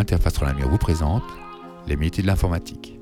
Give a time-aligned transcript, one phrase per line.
[0.00, 1.22] Interface Renamur vous présente
[1.86, 2.98] les métiers de l'informatique.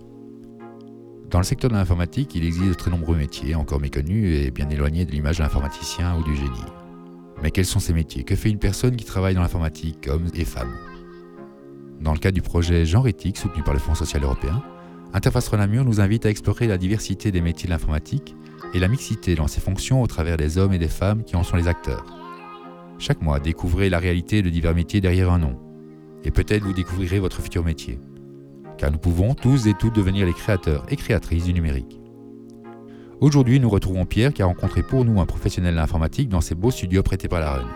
[1.31, 4.69] Dans le secteur de l'informatique, il existe de très nombreux métiers encore méconnus et bien
[4.69, 6.51] éloignés de l'image de l'informaticien ou du génie.
[7.41, 8.25] Mais quels sont ces métiers?
[8.25, 10.75] Que fait une personne qui travaille dans l'informatique, hommes et femmes
[12.01, 14.61] Dans le cadre du projet Genre éthique soutenu par le Fonds social européen,
[15.15, 18.35] Interface Renamur nous invite à explorer la diversité des métiers de l'informatique
[18.75, 21.45] et la mixité dans ses fonctions au travers des hommes et des femmes qui en
[21.45, 22.05] sont les acteurs.
[22.99, 25.68] Chaque mois, découvrez la réalité de divers métiers derrière un nom.
[26.25, 27.99] Et peut-être vous découvrirez votre futur métier.
[28.77, 32.01] Car nous pouvons tous et toutes devenir les créateurs et créatrices du numérique.
[33.21, 36.55] Aujourd'hui, nous retrouvons Pierre qui a rencontré pour nous un professionnel de l'informatique dans ses
[36.55, 37.67] beaux studios prêtés par la RUN.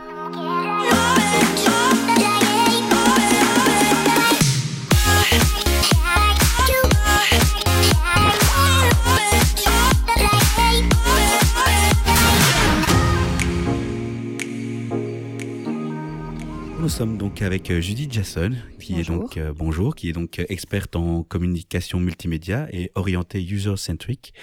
[16.93, 20.45] Sommes donc avec euh, Judith Jason, qui est donc euh, bonjour, qui est donc euh,
[20.51, 24.35] experte en communication multimédia et orientée user-centric.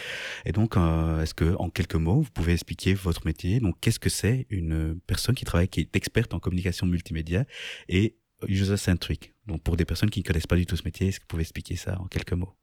[0.45, 3.59] Et donc, euh, est-ce que en quelques mots, vous pouvez expliquer votre métier?
[3.59, 7.45] Donc, qu'est-ce que c'est une personne qui travaille, qui est experte en communication multimédia
[7.87, 8.15] et
[8.47, 9.31] user-centric?
[9.45, 11.27] Donc, pour des personnes qui ne connaissent pas du tout ce métier, est-ce que vous
[11.27, 12.58] pouvez expliquer ça en quelques mots?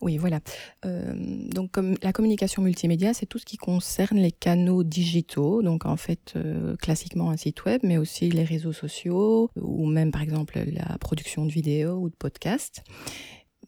[0.00, 0.40] Oui, voilà.
[0.84, 1.12] Euh,
[1.50, 5.62] donc, la communication multimédia, c'est tout ce qui concerne les canaux digitaux.
[5.62, 10.10] Donc, en fait, euh, classiquement un site web, mais aussi les réseaux sociaux ou même,
[10.10, 12.82] par exemple, la production de vidéos ou de podcasts.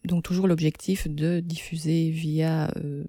[0.05, 3.05] Donc, toujours l'objectif de diffuser via euh,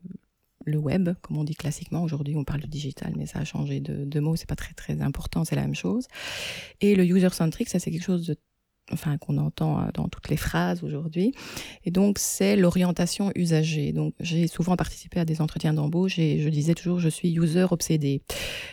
[0.66, 2.04] le web, comme on dit classiquement.
[2.04, 4.36] Aujourd'hui, on parle de digital, mais ça a changé de, de mot.
[4.36, 5.46] C'est pas très très important.
[5.46, 6.08] C'est la même chose.
[6.82, 8.36] Et le user centric, ça c'est quelque chose de
[8.92, 11.34] enfin qu'on entend euh, dans toutes les phrases aujourd'hui.
[11.84, 13.94] Et donc c'est l'orientation usagée.
[13.94, 17.68] Donc j'ai souvent participé à des entretiens d'embauche et je disais toujours je suis user
[17.70, 18.22] obsédé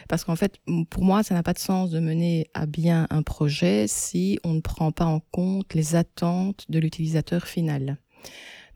[0.09, 0.59] parce qu'en fait
[0.91, 4.55] pour moi ça n'a pas de sens de mener à bien un projet si on
[4.55, 7.99] ne prend pas en compte les attentes de l'utilisateur final.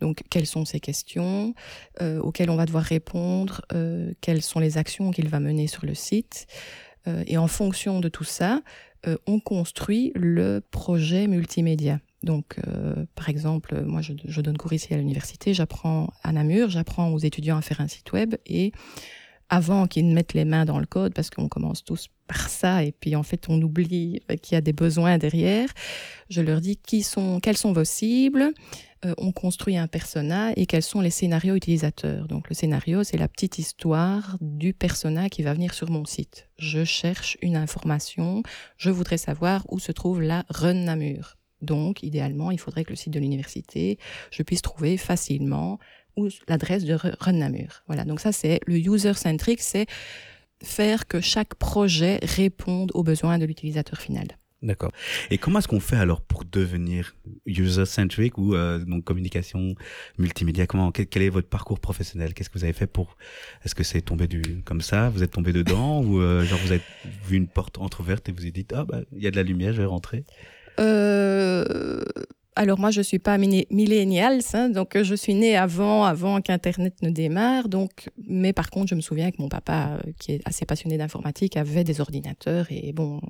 [0.01, 1.55] Donc, quelles sont ces questions
[2.01, 5.87] euh, auxquelles on va devoir répondre euh, Quelles sont les actions qu'il va mener sur
[5.87, 6.47] le site
[7.27, 8.63] Et en fonction de tout ça,
[9.07, 12.01] euh, on construit le projet multimédia.
[12.23, 16.71] Donc, euh, par exemple, moi, je, je, donne cours ici à l'université, j'apprends à Namur,
[16.71, 18.73] j'apprends aux étudiants à faire un site web et
[19.53, 22.83] avant qu'ils ne mettent les mains dans le code, parce qu'on commence tous par ça,
[22.83, 25.69] et puis en fait on oublie qu'il y a des besoins derrière,
[26.31, 28.55] je leur dis qui sont, quelles sont vos cibles,
[29.05, 32.29] euh, on construit un persona et quels sont les scénarios utilisateurs.
[32.29, 36.49] Donc le scénario, c'est la petite histoire du persona qui va venir sur mon site.
[36.59, 38.43] Je cherche une information,
[38.79, 41.37] je voudrais savoir où se trouve la Run Namur.
[41.61, 43.99] Donc, idéalement, il faudrait que le site de l'université,
[44.33, 45.79] je puisse trouver facilement
[46.17, 47.83] ou l'adresse de Run Namur.
[47.87, 49.87] Voilà, donc ça c'est le user-centric, c'est
[50.63, 54.27] faire que chaque projet réponde aux besoins de l'utilisateur final.
[54.63, 54.93] D'accord.
[55.33, 59.75] Et comment est-ce qu'on fait alors pour devenir user-centric ou euh, donc communication
[60.19, 60.69] multimédia?
[60.69, 62.33] Comment quel, quel, est votre parcours professionnel?
[62.33, 63.17] Qu'est-ce que vous avez fait pour
[63.65, 66.71] Est-ce que c'est tombé du comme ça Vous êtes tombé dedans ou euh, genre vous
[66.71, 66.83] avez
[67.27, 69.43] vu une porte entrouverte et vous avez dit ah bah il y a de la
[69.43, 70.25] lumière, je vais rentrer?
[70.79, 72.01] Euh
[72.55, 77.11] alors moi, je suis pas millénial, hein, donc je suis née avant, avant qu'Internet ne
[77.11, 77.69] démarre.
[77.69, 81.57] Donc, mais par contre, je me souviens que mon papa, qui est assez passionné d'informatique,
[81.57, 83.21] avait des ordinateurs et bon,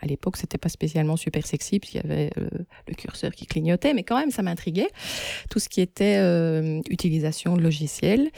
[0.00, 2.48] à l'époque, c'était pas spécialement super sexy puisqu'il y avait euh,
[2.86, 4.88] le curseur qui clignotait, mais quand même, ça m'intriguait.
[5.50, 8.30] Tout ce qui était euh, utilisation de logiciels.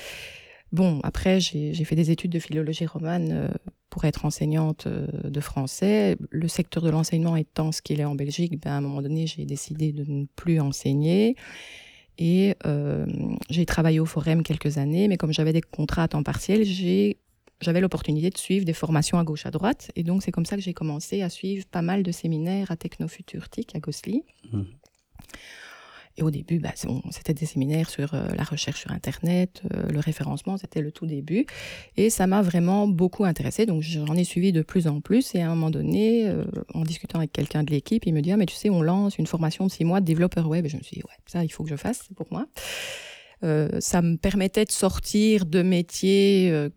[0.72, 3.48] Bon, après, j'ai fait des études de philologie romane euh,
[3.90, 6.16] pour être enseignante euh, de français.
[6.30, 9.26] Le secteur de l'enseignement étant ce qu'il est en Belgique, ben, à un moment donné,
[9.26, 11.36] j'ai décidé de ne plus enseigner.
[12.16, 13.06] Et euh,
[13.48, 17.80] j'ai travaillé au Forum quelques années, mais comme j'avais des contrats à temps partiel, j'avais
[17.80, 19.90] l'opportunité de suivre des formations à gauche à droite.
[19.96, 22.76] Et donc, c'est comme ça que j'ai commencé à suivre pas mal de séminaires à
[22.76, 24.24] Technofuturtique à Gosselies.
[24.52, 24.62] Mmh.
[26.20, 26.72] Et au début, bah,
[27.10, 31.06] c'était des séminaires sur euh, la recherche sur Internet, euh, le référencement, c'était le tout
[31.06, 31.46] début.
[31.96, 33.64] Et ça m'a vraiment beaucoup intéressé.
[33.64, 35.34] Donc j'en ai suivi de plus en plus.
[35.34, 36.44] Et à un moment donné, euh,
[36.74, 39.16] en discutant avec quelqu'un de l'équipe, il me dit, ah, mais tu sais, on lance
[39.16, 40.66] une formation de six mois de développeur web.
[40.66, 42.46] Et je me suis dit, ouais, ça, il faut que je fasse, c'est pour moi.
[43.42, 46.70] Ça me permettait de sortir de métiers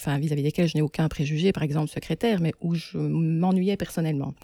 [0.00, 4.34] enfin vis-à-vis desquels je n'ai aucun préjugé, par exemple secrétaire, mais où je m'ennuyais personnellement.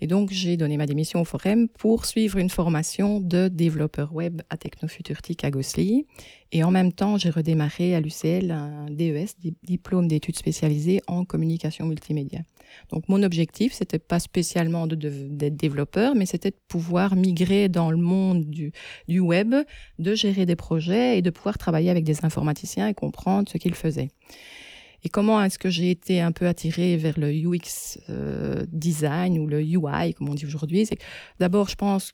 [0.00, 4.42] Et donc j'ai donné ma démission au Forum pour suivre une formation de développeur web
[4.50, 6.06] à Technofuturtique à Gosselies.
[6.52, 9.26] Et en même temps, j'ai redémarré à l'UCL un DES,
[9.64, 12.40] diplôme d'études spécialisées en communication multimédia.
[12.90, 17.96] Donc mon objectif, c'était pas spécialement d'être développeur, mais c'était de pouvoir migrer dans le
[17.96, 19.54] monde du web,
[19.98, 23.74] de gérer des projets et de pouvoir travailler avec des informaticiens et comprendre ce qu'ils
[23.74, 24.08] faisaient.
[25.06, 29.46] Et comment est-ce que j'ai été un peu attirée vers le UX euh, design ou
[29.46, 30.88] le UI, comme on dit aujourd'hui?
[31.38, 32.12] D'abord, je pense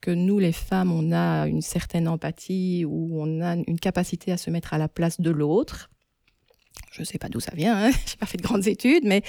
[0.00, 4.38] que nous, les femmes, on a une certaine empathie ou on a une capacité à
[4.38, 5.90] se mettre à la place de l'autre.
[6.92, 9.04] Je ne sais pas d'où ça vient, hein je n'ai pas fait de grandes études,
[9.04, 9.20] mais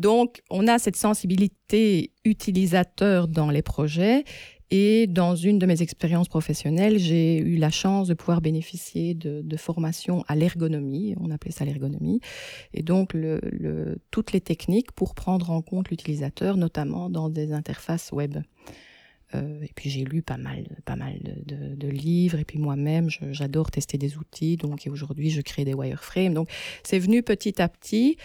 [0.00, 4.24] donc on a cette sensibilité utilisateur dans les projets
[4.70, 9.42] et dans une de mes expériences professionnelles, j'ai eu la chance de pouvoir bénéficier de,
[9.42, 12.20] de formation à l'ergonomie, on appelait ça l'ergonomie,
[12.72, 17.52] et donc le, le, toutes les techniques pour prendre en compte l'utilisateur, notamment dans des
[17.52, 18.38] interfaces web.
[19.34, 22.38] Euh, et puis j'ai lu pas mal, pas mal de, de, de livres.
[22.38, 24.56] Et puis moi-même, j'adore tester des outils.
[24.56, 26.34] Donc aujourd'hui, je crée des wireframes.
[26.34, 26.48] Donc
[26.82, 28.16] c'est venu petit à petit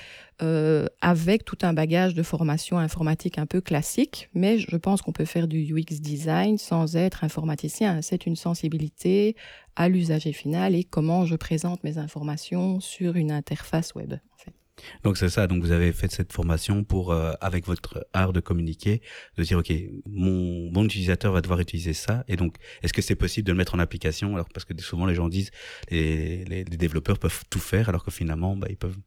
[0.42, 4.30] euh, avec tout un bagage de formation informatique un peu classique.
[4.34, 8.02] Mais je pense qu'on peut faire du UX design sans être informaticien.
[8.02, 9.36] C'est une sensibilité
[9.76, 14.14] à l'usager final et comment je présente mes informations sur une interface web.
[14.14, 14.55] En fait.
[15.04, 15.48] Donc c'est ça.
[15.48, 19.02] Donc vous avez fait cette formation pour, euh, avec votre art de communiquer,
[19.38, 19.74] de dire ok,
[20.06, 22.24] mon mon utilisateur va devoir utiliser ça.
[22.28, 24.36] Et donc est-ce que c'est possible de le mettre en application?
[24.36, 25.52] Alors parce que souvent les gens disent
[25.90, 28.98] les, les, les développeurs peuvent tout faire, alors que finalement bah, ils peuvent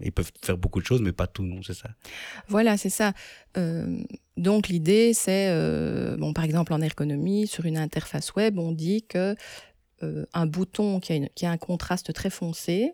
[0.00, 1.90] ils peuvent faire beaucoup de choses, mais pas tout, non, c'est ça.
[2.48, 3.12] Voilà, c'est ça.
[3.56, 4.02] Euh,
[4.36, 9.04] donc l'idée, c'est, euh, bon, par exemple en ergonomie, sur une interface web, on dit
[9.06, 9.36] que
[10.02, 12.92] euh, un bouton qui a, une, qui a un contraste très foncé,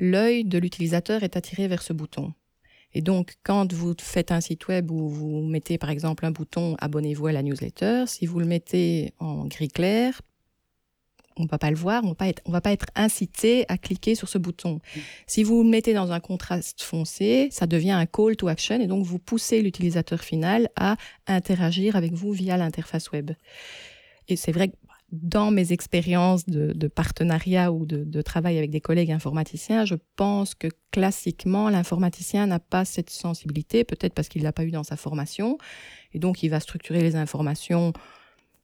[0.00, 2.32] l'œil de l'utilisateur est attiré vers ce bouton.
[2.92, 6.74] Et donc, quand vous faites un site web où vous mettez par exemple un bouton
[6.80, 10.20] abonnez-vous à la newsletter, si vous le mettez en gris clair,
[11.36, 14.28] on ne va pas le voir, on ne va pas être, incité à cliquer sur
[14.28, 14.80] ce bouton.
[15.26, 18.86] Si vous le mettez dans un contraste foncé, ça devient un call to action et
[18.86, 20.96] donc vous poussez l'utilisateur final à
[21.26, 23.30] interagir avec vous via l'interface web.
[24.28, 24.76] Et c'est vrai que
[25.12, 30.68] dans mes expériences de, partenariat ou de, travail avec des collègues informaticiens, je pense que
[30.90, 35.58] classiquement, l'informaticien n'a pas cette sensibilité, peut-être parce qu'il l'a pas eu dans sa formation,
[36.12, 37.92] et donc il va structurer les informations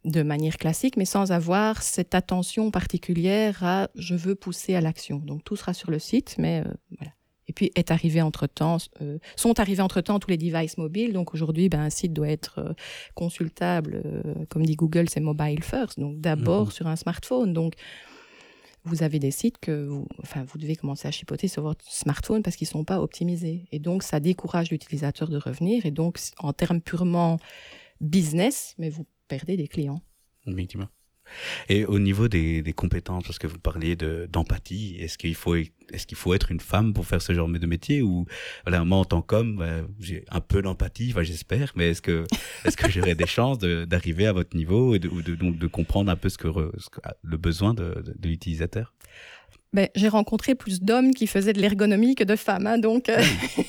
[0.05, 5.19] de manière classique, mais sans avoir cette attention particulière à je veux pousser à l'action.
[5.19, 7.16] Donc tout sera sur le site, mais euh, voilà.
[7.49, 11.13] Et puis est arrivé entre temps, euh, sont arrivés entre temps tous les devices mobiles.
[11.13, 12.73] Donc aujourd'hui, ben, un site doit être euh,
[13.15, 16.01] consultable, euh, comme dit Google, c'est mobile first.
[16.01, 16.73] Donc d'abord mmh.
[16.73, 17.53] sur un smartphone.
[17.53, 17.75] Donc
[18.85, 22.43] vous avez des sites que vous, enfin, vous devez commencer à chipoter sur votre smartphone
[22.43, 23.67] parce qu'ils sont pas optimisés.
[23.73, 25.87] Et donc ça décourage l'utilisateur de revenir.
[25.87, 27.39] Et donc en termes purement
[28.01, 30.01] business, mais vous perdez des clients.
[30.47, 30.89] Effectivement.
[31.69, 36.07] Et au niveau des, des compétences, parce que vous parliez d'empathie, est-ce qu'il faut est-ce
[36.07, 38.27] qu'il faut être une femme pour faire ce genre de métier ou
[38.65, 42.25] voilà moi en tant qu'homme bah, j'ai un peu d'empathie, enfin, j'espère, mais est-ce que
[42.65, 46.11] est-ce que j'aurais des chances d'arriver à votre niveau et de, de, donc de comprendre
[46.11, 48.95] un peu ce que, ce que le besoin de, de, de l'utilisateur?
[49.73, 52.67] Ben, j'ai rencontré plus d'hommes qui faisaient de l'ergonomie que de femmes.
[52.67, 53.21] Hein, donc, euh,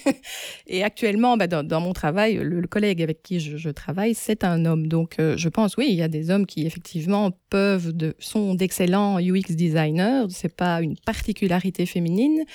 [0.67, 4.87] et actuellement, ben, dans, mon travail, le, collègue avec qui je, travaille, c'est un homme.
[4.87, 9.19] Donc, euh, je pense, oui, il y a des hommes qui effectivement peuvent, sont d'excellents
[9.19, 10.25] UX designers.
[10.29, 12.45] C'est pas une particularité féminine,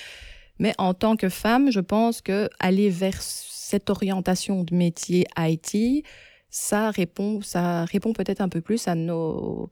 [0.57, 6.05] mais en tant que femme, je pense que aller vers cette orientation de métier IT,
[6.49, 9.69] ça répond, ça répond peut-être un peu plus à nos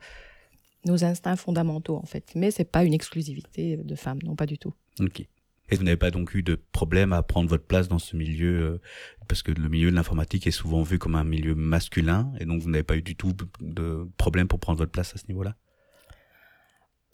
[0.86, 2.32] nos instincts fondamentaux en fait.
[2.36, 4.74] Mais c'est pas une exclusivité de femmes, non pas du tout.
[5.00, 5.22] Ok.
[5.70, 8.62] Et vous n'avez pas donc eu de problème à prendre votre place dans ce milieu,
[8.62, 8.82] euh,
[9.30, 12.62] parce que le milieu de l'informatique est souvent vu comme un milieu masculin, et donc
[12.62, 13.32] vous n'avez pas eu du tout
[13.62, 15.56] de problème pour prendre votre place à ce niveau-là?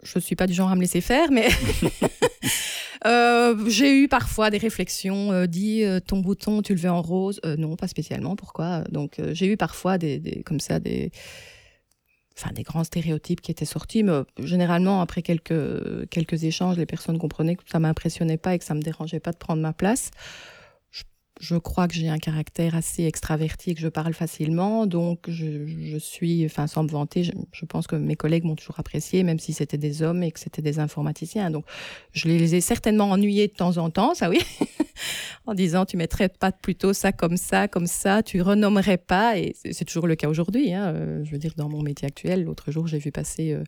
[0.02, 1.48] Je suis pas du genre à me laisser faire, mais
[3.06, 5.32] euh, j'ai eu parfois des réflexions.
[5.32, 8.36] Euh, dis euh, ton bouton, tu le veux en rose Non, pas spécialement.
[8.36, 8.82] Pourquoi?
[8.90, 11.10] Donc j'ai eu parfois des, des, comme ça des
[12.38, 17.18] enfin des grands stéréotypes qui étaient sortis, mais généralement après quelques quelques échanges, les personnes
[17.18, 20.10] comprenaient que ça m'impressionnait pas et que ça me dérangeait pas de prendre ma place.
[21.40, 25.96] Je, crois que j'ai un caractère assez extraverti que je parle facilement, donc je, je
[25.96, 29.38] suis, enfin sans me vanter, je, je pense que mes collègues m'ont toujours apprécié, même
[29.38, 31.52] si c'était des hommes et que c'était des informaticiens.
[31.52, 31.64] Donc
[32.10, 34.40] je les ai certainement ennuyés de temps en temps, ça oui,
[35.48, 39.54] en disant tu mettrais pas plutôt ça comme ça, comme ça, tu renommerais pas, et
[39.54, 40.74] c'est toujours le cas aujourd'hui.
[40.74, 40.92] Hein.
[40.94, 43.64] Euh, je veux dire, dans mon métier actuel, l'autre jour, j'ai vu passer euh,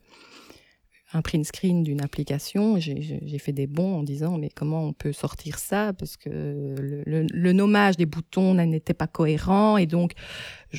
[1.15, 5.13] un print screen d'une application, j'ai fait des bons en disant mais comment on peut
[5.13, 5.95] sortir ça?
[5.95, 9.77] Parce que le, nommage des boutons n'était pas cohérent.
[9.79, 10.13] Et donc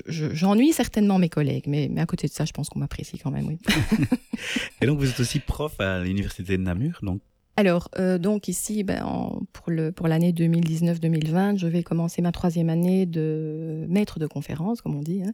[0.05, 3.31] j'ennuie je, certainement mes collègues, mais, à côté de ça, je pense qu'on m'apprécie quand
[3.31, 3.57] même,
[4.81, 7.21] et donc vous êtes aussi prof à l'université de Namur, donc
[7.61, 13.85] alors, euh, donc ici, ben, pour l'année 2019-2020, je vais commencer ma troisième année de
[13.87, 15.31] maître de conférence, comme on dit, hein,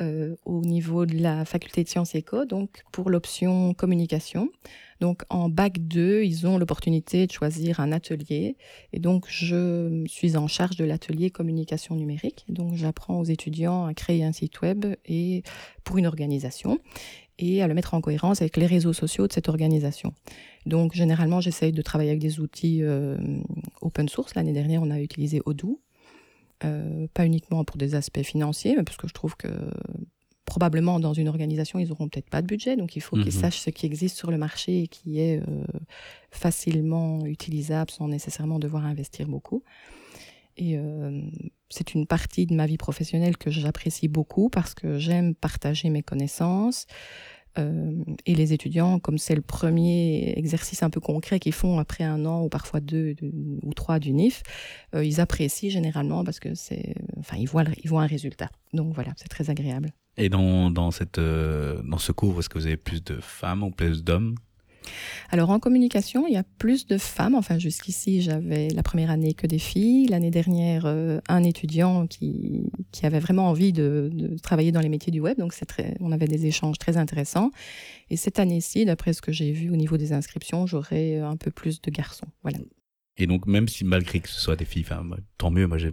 [0.00, 4.50] euh, au niveau de la faculté de sciences éco, donc pour l'option communication.
[5.00, 8.56] Donc en bac 2, ils ont l'opportunité de choisir un atelier,
[8.92, 12.44] et donc je suis en charge de l'atelier communication numérique.
[12.48, 15.42] Donc j'apprends aux étudiants à créer un site web et
[15.82, 16.78] pour une organisation
[17.38, 20.14] et à le mettre en cohérence avec les réseaux sociaux de cette organisation.
[20.66, 23.16] Donc généralement, j'essaye de travailler avec des outils euh,
[23.80, 24.34] open source.
[24.34, 25.80] L'année dernière, on a utilisé Odoo,
[26.64, 29.48] euh, pas uniquement pour des aspects financiers, mais parce que je trouve que
[30.44, 33.40] probablement dans une organisation, ils n'auront peut-être pas de budget, donc il faut qu'ils mhm.
[33.40, 35.64] sachent ce qui existe sur le marché et qui est euh,
[36.30, 39.62] facilement utilisable sans nécessairement devoir investir beaucoup.
[40.56, 41.20] Et euh,
[41.68, 46.02] c'est une partie de ma vie professionnelle que j'apprécie beaucoup parce que j'aime partager mes
[46.02, 46.86] connaissances.
[47.56, 52.02] Euh, et les étudiants, comme c'est le premier exercice un peu concret qu'ils font après
[52.02, 53.14] un an ou parfois deux
[53.62, 54.42] ou trois du NIF,
[54.94, 58.50] euh, ils apprécient généralement parce que c'est, enfin, ils voient, ils voient un résultat.
[58.72, 59.92] Donc voilà, c'est très agréable.
[60.16, 63.70] Et dans, dans, cette, dans ce cours, est-ce que vous avez plus de femmes ou
[63.70, 64.36] plus d'hommes?
[65.30, 67.34] Alors en communication, il y a plus de femmes.
[67.34, 70.06] Enfin, jusqu'ici, j'avais la première année que des filles.
[70.06, 75.12] L'année dernière, euh, un étudiant qui, qui avait vraiment envie de, travailler dans les métiers
[75.12, 75.38] du web.
[75.38, 75.54] Donc,
[76.00, 77.50] on avait des échanges très intéressants.
[78.10, 81.50] Et cette année-ci, d'après ce que j'ai vu au niveau des inscriptions, j'aurai un peu
[81.50, 82.26] plus de garçons.
[82.42, 82.58] Voilà.
[83.16, 85.04] Et donc, même si malgré que ce soit des filles, enfin,
[85.38, 85.88] tant mieux, moi, je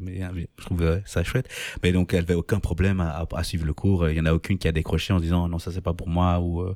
[0.57, 1.47] trouve ça chouette.
[1.83, 4.09] Mais donc, elle avait aucun problème à, suivre le cours.
[4.09, 6.09] Il y en a aucune qui a décroché en disant non, ça c'est pas pour
[6.09, 6.61] moi ou.
[6.61, 6.75] Euh,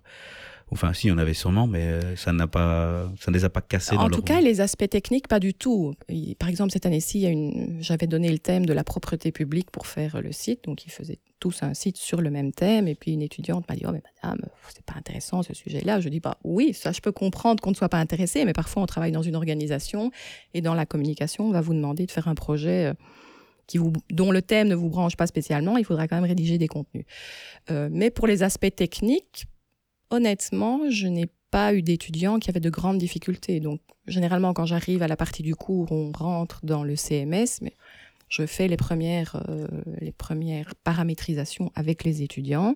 [0.71, 3.61] Enfin, si, on avait sûrement, mais euh, ça n'a pas, ça ne les a pas
[3.61, 3.95] cassés.
[3.97, 5.93] En tout cas, les aspects techniques, pas du tout.
[6.39, 7.77] Par exemple, cette année-ci, une...
[7.81, 11.19] j'avais donné le thème de la propreté publique pour faire le site, donc ils faisaient
[11.39, 12.87] tous un site sur le même thème.
[12.87, 15.99] Et puis une étudiante m'a dit, oh mais madame, c'est pas intéressant ce sujet-là.
[15.99, 18.81] Je dis, bah oui, ça je peux comprendre qu'on ne soit pas intéressé, mais parfois
[18.81, 20.09] on travaille dans une organisation
[20.55, 22.87] et dans la communication, on va vous demander de faire un projet.
[22.87, 22.93] Euh,
[23.67, 26.59] qui vous, dont le thème ne vous branche pas spécialement, il faudra quand même rédiger
[26.59, 27.05] des contenus.
[27.71, 29.47] Euh, mais pour les aspects techniques,
[30.15, 33.59] honnêtement, je n'ai pas eu d'étudiants qui avaient de grandes difficultés.
[33.59, 37.73] Donc, généralement, quand j'arrive à la partie du cours, on rentre dans le CMS, mais
[38.29, 39.67] je fais les premières, euh,
[39.99, 42.75] les premières paramétrisations avec les étudiants.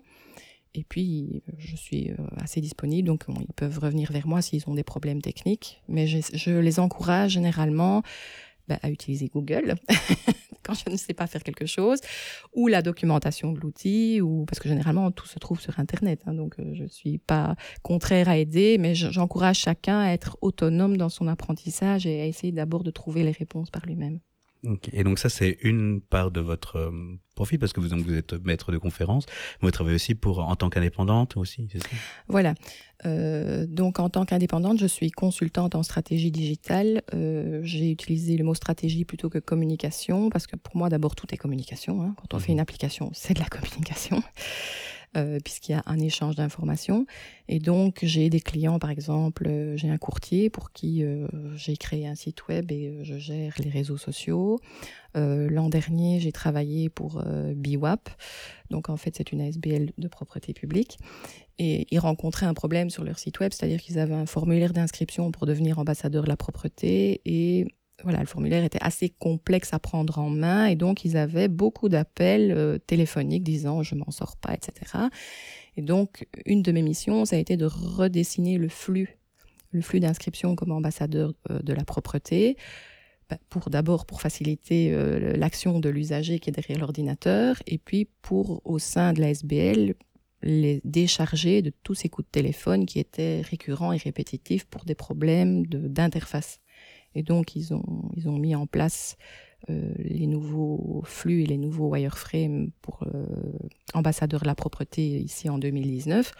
[0.75, 4.75] Et puis, je suis euh, assez disponible, donc ils peuvent revenir vers moi s'ils ont
[4.75, 5.81] des problèmes techniques.
[5.87, 8.03] Mais je, je les encourage généralement
[8.69, 9.75] bah, à utiliser Google
[10.63, 11.99] quand je ne sais pas faire quelque chose,
[12.53, 16.21] ou la documentation de l'outil, ou parce que généralement tout se trouve sur Internet.
[16.25, 20.97] Hein, donc euh, je suis pas contraire à aider, mais j'encourage chacun à être autonome
[20.97, 24.19] dans son apprentissage et à essayer d'abord de trouver les réponses par lui-même.
[24.91, 26.91] Et donc ça, c'est une part de votre euh,
[27.35, 29.25] profil parce que vous, donc, vous êtes maître de conférence.
[29.61, 31.89] Vous travaillez aussi pour en tant qu'indépendante aussi, c'est ça?
[32.27, 32.55] Voilà.
[33.05, 37.01] Euh, donc en tant qu'indépendante, je suis consultante en stratégie digitale.
[37.13, 41.33] Euh, J'ai utilisé le mot stratégie plutôt que communication parce que pour moi, d'abord, tout
[41.33, 42.01] est communication.
[42.01, 42.15] Hein.
[42.17, 42.57] Quand on fait mhm.
[42.57, 44.21] une application, c'est de la communication.
[45.17, 47.07] Euh, puisqu'il y a un échange d'informations.
[47.47, 51.77] Et donc, j'ai des clients, par exemple, euh, j'ai un courtier pour qui euh, j'ai
[51.77, 54.59] créé un site web et je gère les réseaux sociaux.
[55.15, 57.23] L'an dernier, j'ai travaillé pour
[57.55, 58.09] BWAP.
[58.69, 60.99] Donc, en fait, c'est une ASBL de propreté publique.
[61.57, 65.31] Et ils rencontraient un problème sur leur site web, c'est-à-dire qu'ils avaient un formulaire d'inscription
[65.31, 67.67] pour devenir ambassadeur de la propreté et
[68.03, 71.89] voilà, le formulaire était assez complexe à prendre en main et donc ils avaient beaucoup
[71.89, 74.97] d'appels euh, téléphoniques disant je m'en sors pas, etc.
[75.77, 79.17] Et donc une de mes missions, ça a été de redessiner le flux,
[79.71, 82.57] le flux d'inscription comme ambassadeur euh, de la propreté,
[83.29, 88.07] bah, pour d'abord pour faciliter euh, l'action de l'usager qui est derrière l'ordinateur et puis
[88.21, 89.95] pour au sein de la SBL
[90.41, 94.95] les décharger de tous ces coups de téléphone qui étaient récurrents et répétitifs pour des
[94.95, 96.59] problèmes d'interface.
[97.15, 99.17] Et donc, ils ont, ils ont mis en place
[99.69, 103.25] euh, les nouveaux flux et les nouveaux wireframes pour euh,
[103.95, 106.31] de la propreté ici en 2019.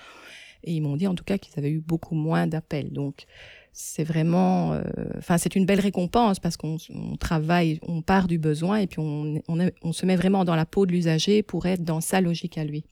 [0.63, 2.91] Et ils m'ont dit en tout cas qu'ils avaient eu beaucoup moins d'appels.
[2.91, 3.25] Donc,
[3.71, 4.83] c'est vraiment, euh,
[5.17, 6.77] enfin, c'est une belle récompense parce qu'on
[7.19, 10.65] travaille, on part du besoin et puis on, on, on se met vraiment dans la
[10.65, 12.83] peau de l'usager pour être dans sa logique à lui.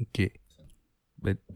[0.00, 0.30] Ok.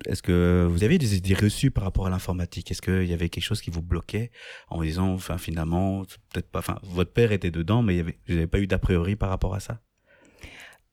[0.07, 2.71] Est-ce que vous avez des idées reçues par rapport à l'informatique?
[2.71, 4.31] Est-ce qu'il y avait quelque chose qui vous bloquait
[4.69, 6.03] en disant, finalement,
[6.33, 9.29] peut-être pas, enfin, votre père était dedans, mais vous n'avez pas eu d'a priori par
[9.29, 9.81] rapport à ça?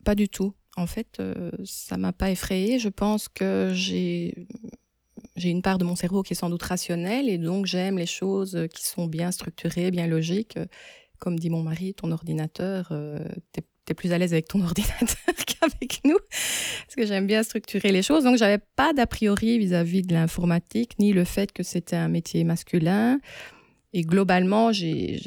[0.03, 0.53] Pas du tout.
[0.75, 2.77] En fait, ça euh, ça m'a pas effrayé.
[2.77, 4.47] Je pense que j'ai
[5.36, 8.05] j'ai une part de mon cerveau qui est sans doute rationnelle et donc j'aime les
[8.05, 10.57] choses qui sont bien structurées, bien logiques.
[11.19, 13.19] Comme dit mon mari, ton ordinateur, euh,
[13.88, 17.91] tu es plus à l'aise avec ton ordinateur qu'avec nous, parce que j'aime bien structurer
[17.91, 18.24] les choses.
[18.24, 22.44] Donc, j'avais pas d'a priori vis-à-vis de l'informatique, ni le fait que c'était un métier
[22.44, 23.20] masculin.
[23.94, 25.22] Et globalement, j'ai,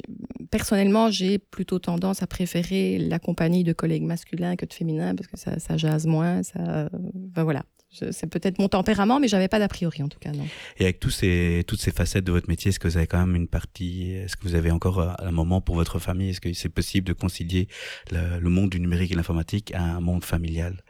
[0.50, 5.28] personnellement, j'ai plutôt tendance à préférer la compagnie de collègues masculins que de féminins, parce
[5.28, 9.58] que ça, ça jase moins, ça, ben voilà c'est peut-être mon tempérament, mais j'avais pas
[9.58, 10.46] d'a priori en tout cas, non.
[10.78, 13.18] Et avec tous ces, toutes ces facettes de votre métier, est-ce que vous avez quand
[13.18, 16.30] même une partie, est-ce que vous avez encore euh, un moment pour votre famille?
[16.30, 17.68] Est-ce que c'est possible de concilier
[18.10, 20.84] le, monde du numérique et l'informatique à un monde familial?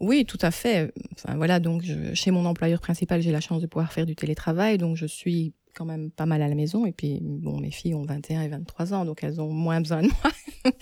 [0.00, 0.92] Oui, tout à fait.
[1.12, 4.76] Enfin, voilà, donc chez mon employeur principal, j'ai la chance de pouvoir faire du télétravail,
[4.76, 6.84] donc je suis quand même pas mal à la maison.
[6.84, 10.02] Et puis, bon, mes filles ont 21 et 23 ans, donc elles ont moins besoin
[10.02, 10.32] de moi.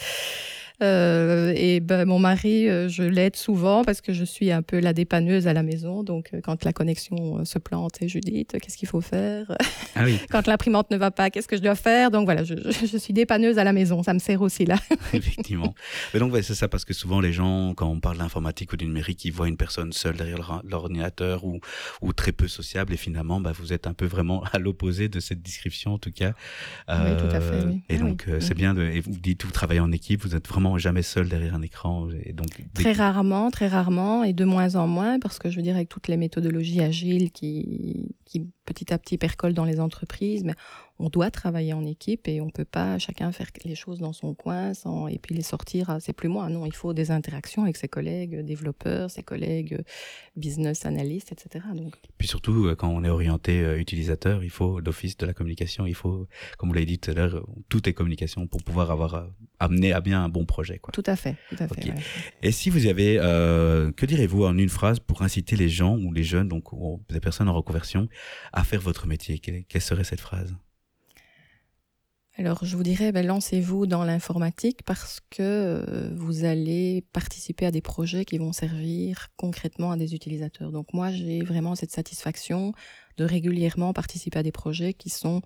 [0.82, 4.80] Euh, et ben, mon mari, euh, je l'aide souvent parce que je suis un peu
[4.80, 6.02] la dépanneuse à la maison.
[6.02, 9.56] Donc, euh, quand la connexion se plante, et Judith, qu'est-ce qu'il faut faire?
[9.94, 10.18] Ah oui.
[10.30, 12.10] Quand l'imprimante ne va pas, qu'est-ce que je dois faire?
[12.10, 14.02] Donc voilà, je, je, suis dépanneuse à la maison.
[14.02, 14.76] Ça me sert aussi là.
[15.12, 15.74] Effectivement.
[16.12, 18.76] Mais donc, ouais, c'est ça parce que souvent les gens, quand on parle d'informatique ou
[18.76, 21.60] du numérique, ils voient une personne seule derrière l'ordinateur ou,
[22.00, 22.94] ou très peu sociable.
[22.94, 26.12] Et finalement, bah, vous êtes un peu vraiment à l'opposé de cette description, en tout
[26.12, 26.32] cas.
[26.88, 27.64] oui, tout à fait.
[27.66, 27.82] Oui.
[27.88, 28.56] Et ah donc, c'est mm.
[28.56, 28.82] bien de.
[28.82, 32.08] Et vous dites, vous travaillez en équipe, vous êtes vraiment jamais seul derrière un écran.
[32.24, 35.62] Et donc, très rarement, très rarement, et de moins en moins, parce que je veux
[35.62, 40.44] dire, avec toutes les méthodologies agiles qui, qui petit à petit percolent dans les entreprises,
[40.44, 40.54] mais
[40.98, 44.34] on doit travailler en équipe et on peut pas chacun faire les choses dans son
[44.34, 45.96] coin sans, et puis les sortir.
[46.00, 46.48] C'est plus moi.
[46.48, 49.82] Non, il faut des interactions avec ses collègues développeurs, ses collègues
[50.36, 51.64] business analystes, etc.
[51.74, 51.94] Donc.
[52.18, 55.86] Puis surtout, euh, quand on est orienté euh, utilisateur, il faut l'office de la communication.
[55.86, 59.26] Il faut, comme vous l'avez dit tout à l'heure, tout est communication pour pouvoir avoir
[59.62, 60.78] euh, amené à bien un bon projet.
[60.78, 60.92] Quoi.
[60.92, 61.36] Tout à fait.
[61.48, 61.94] Tout à fait
[62.42, 66.24] Et si vous avez, que direz-vous en une phrase pour inciter les gens ou les
[66.24, 66.64] jeunes, donc
[67.08, 68.08] des personnes en reconversion,
[68.52, 69.38] à faire votre métier?
[69.38, 70.54] Quelle serait cette phrase?
[72.36, 77.70] Alors, je vous dirais, ben, lancez-vous dans l'informatique parce que euh, vous allez participer à
[77.70, 80.72] des projets qui vont servir concrètement à des utilisateurs.
[80.72, 82.72] Donc, moi, j'ai vraiment cette satisfaction
[83.18, 85.42] de régulièrement participer à des projets qui sont